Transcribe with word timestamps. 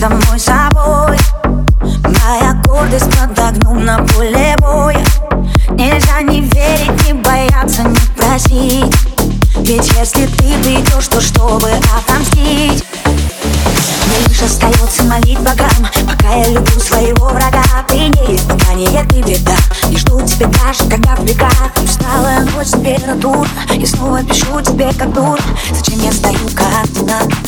самой 0.00 0.40
собой. 0.40 1.18
Моя 2.24 2.54
гордость 2.64 3.10
под 3.10 3.38
огнем 3.38 3.84
на 3.84 3.98
поле 3.98 4.56
боя. 4.58 5.04
Нельзя 5.72 6.22
не 6.22 6.40
верить, 6.40 7.06
не 7.06 7.12
бояться, 7.12 7.82
не 7.82 7.98
просить. 8.16 8.94
Ведь 9.58 9.92
если 9.98 10.24
ты 10.24 10.54
придешь, 10.62 11.08
то 11.08 11.20
чтобы 11.20 11.68
отомстить. 11.98 12.82
Мне 14.06 14.26
лишь 14.26 14.42
остается 14.42 15.04
молить 15.04 15.38
богам 15.38 15.68
Пока 16.08 16.34
я 16.34 16.48
люблю 16.48 16.80
своего 16.80 17.26
врага. 17.26 17.62
Ты 17.86 17.96
не 17.98 18.40
не 18.74 19.04
ты 19.04 19.20
беда. 19.20 19.56
Не 19.88 19.96
жду 19.98 20.20
тебя 20.22 20.46
даже, 20.46 20.88
когда 20.88 21.14
в 21.16 21.24
бегах 21.24 21.52
Усталая 21.84 22.40
ночь, 22.40 22.68
температура 22.68 23.48
И 23.74 23.84
снова 23.84 24.22
пишу 24.22 24.60
тебе 24.62 24.90
как 24.94 25.12
дура 25.12 25.42
Зачем 25.72 26.00
я 26.00 26.12
стою 26.12 26.38
И 26.48 26.98
вновь 27.00 27.39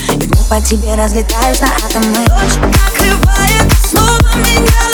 по 0.53 0.61
тебе 0.61 0.95
разлетаюсь 0.95 1.61
на 1.63 1.68
атомы. 1.68 2.27
Ночь 2.29 2.57
накрывает, 2.57 3.72
снова 3.82 4.18
меня 4.36 4.92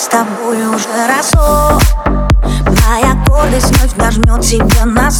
с 0.00 0.08
тобой 0.08 0.66
уже 0.66 0.88
раз 1.06 1.30
Моя 2.64 3.14
гордость 3.26 3.70
вновь 3.76 3.94
нажмет 3.96 4.40
тебя 4.40 4.86
на 4.86 5.10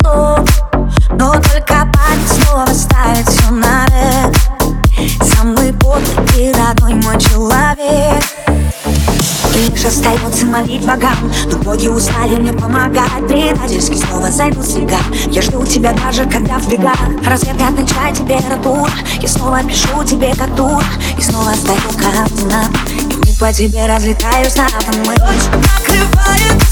и 6.41 6.53
родной 6.53 6.95
мой 6.95 7.21
человек. 7.21 8.25
И 9.55 9.71
лишь 9.71 9.85
остается 9.85 10.47
молить 10.47 10.87
богам. 10.87 11.31
Но 11.51 11.59
боги 11.59 11.89
устали 11.89 12.37
мне 12.37 12.53
помогать. 12.53 13.27
Предательски 13.29 13.95
снова 13.95 14.31
зайду 14.31 14.63
снега 14.63 14.99
Я 15.31 15.43
жду 15.43 15.65
тебя 15.67 15.93
даже 15.93 16.25
когда 16.25 16.59
в 16.59 16.69
бегах. 16.69 16.99
Разрядная 17.27 17.87
чай 17.87 18.15
температура 18.15 18.91
Я 19.21 19.29
снова 19.29 19.63
пишу 19.63 20.03
тебе 20.05 20.35
как 20.35 20.55
дура. 20.55 20.85
И 21.19 21.23
снова 21.23 21.51
стою 21.51 21.81
координат 21.99 22.71
И 23.27 23.39
по 23.39 23.53
тебе 23.53 23.87
разлетаюсь 23.87 24.57
на 24.57 24.67
атомы 24.67 25.15
Ночь 25.19 25.47
накрывает, 25.53 26.63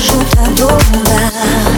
маршрута 0.00 0.50
долго 0.56 1.69